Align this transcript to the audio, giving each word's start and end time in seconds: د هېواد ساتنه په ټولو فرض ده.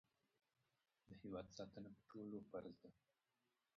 د 1.05 1.07
هېواد 1.21 1.47
ساتنه 1.57 1.89
په 1.95 2.01
ټولو 2.09 2.37
فرض 2.49 2.73
ده. 2.81 2.89